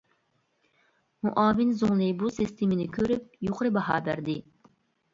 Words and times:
مۇئاۋىن 1.27 1.75
زۇڭلى 1.83 2.09
بۇ 2.23 2.33
سىستېمىنى 2.41 2.91
كۆرۈپ 2.99 3.41
يۇقىرى 3.49 3.77
باھا 3.81 4.03
بەردى. 4.11 4.43